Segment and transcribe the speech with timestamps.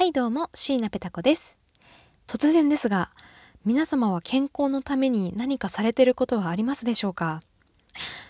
[0.00, 1.58] はいどうも椎名ペタ子です。
[2.26, 3.10] 突然ですが
[3.66, 7.42] 皆様は健康のために何かされてることはありますでしょうか？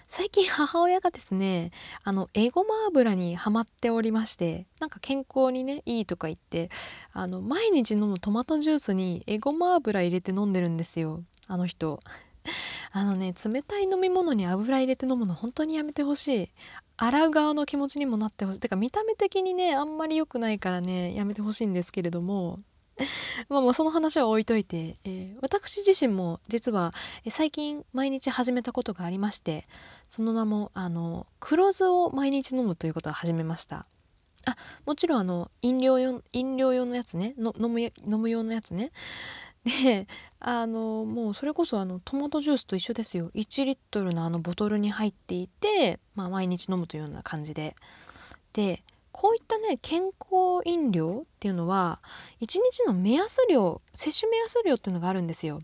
[0.09, 1.71] 最近母親がですね
[2.03, 6.71] あのエゴマ油にハマっておりましてなんか健康にねいいとか言って
[7.13, 12.01] あの毎日飲むトマトジュースにエゴマ油入れて飲んでるんですよあの人。
[12.93, 16.49] あのね冷たい飲み物に油入れて飲むの本当にやめてほしい。
[16.97, 18.61] 洗う側の気持ちにもなってほしい。
[18.61, 22.59] てか見た目的にねあんまり良くないからねやめてほしいんですけれども。
[23.49, 26.93] まあまあその話は置いといて、えー、私自身も実は
[27.31, 29.67] 最近毎日始めたことがありまして
[30.07, 33.87] その名もあの黒酢を毎日飲むということを始めました。
[34.47, 38.91] あもちろんあの飲料用飲料用のやつね飲む飲む用のやつね。
[39.65, 40.07] で
[40.39, 43.31] あのもうそれこそあのトマトジュースと一緒ですよ。
[43.35, 47.77] 1リットルのあのボトルに入っていて、まあ、毎日飲むというような感じで。
[48.53, 52.01] でこういったね健康飲料っていうのは
[52.41, 55.63] 1日の目安量摂取目安量っていうのがあるんですよ。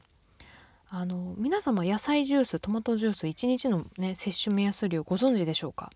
[0.89, 5.91] あの皆様野菜ジューストマトジュース1日のね摂取目安量ご存知でしょうか？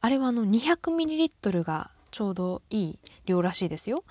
[0.00, 4.04] あれはあの 200ml がちょうどいい量らしいですよ。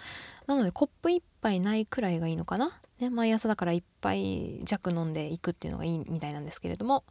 [0.46, 7.04] なのでコップ1杯ないくらいがいいのかな、ね、毎朝だから1杯弱飲んでいくっていうのがいいみたいなんですけれども。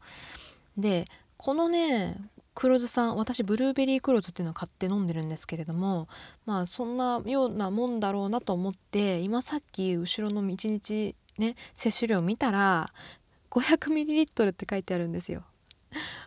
[0.77, 2.17] でこのね
[2.55, 6.09] 黒酢さん私ブルーベリー黒酢っていうのを買って飲んでるんですけれども
[6.47, 12.93] まあそんなようなもんだろうなと思って今さっき後ろの1日ね摂取量見たら
[13.51, 15.45] 500ml って書いてあるんですよ。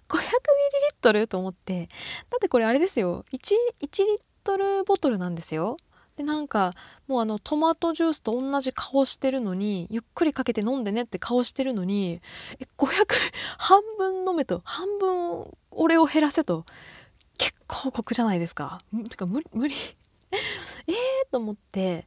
[0.07, 1.87] 500ml と思って。
[2.29, 3.25] だってこれあれですよ。
[3.31, 3.37] 1,
[3.81, 5.77] 1リットルボトルなんですよ。
[6.19, 6.73] でなんか
[7.07, 12.21] もうあのトマトジュースと同じ顔してるのにゆっくりかけて飲んでねって顔してるのに
[12.59, 13.05] え500
[13.57, 14.61] 半分飲めと。
[14.65, 16.65] 半分俺を減らせと。
[17.37, 18.81] 結構酷じゃないですか。
[19.09, 19.75] てか無理無理。
[20.87, 20.95] えー
[21.31, 22.05] と思って。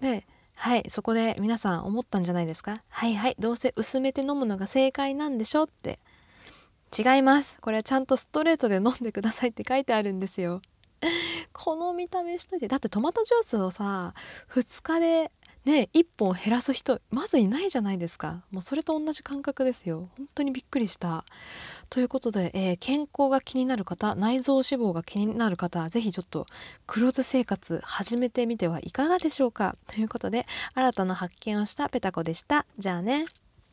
[0.00, 2.82] ではいそこで皆さん思ったんじゃないですか。
[2.88, 5.98] はいはいどうせ薄めて飲むのが正解なんでしょって。
[6.98, 7.58] 違います。
[7.60, 10.62] これはちゃんとストレートで飲んでくださいって書いてあるんですよ。
[11.62, 12.68] この見た目しといて。
[12.68, 14.14] だってトマトジュースをさ
[14.50, 15.30] 2日で
[15.66, 18.44] ね1本減らす人まずいないじゃないですか。
[18.50, 20.08] もうそれと同じ感覚ですよ。
[20.16, 21.26] 本当にびっくりした。
[21.90, 26.46] ということで、えー、健康が気になる方内臓脂肪が気になる方是非ちょっと
[26.86, 29.76] 黒酢生活始めてみてはいかがでしょうか。
[29.86, 32.64] ということで新たな発見をしたペタコでした。
[32.78, 33.26] じゃあね。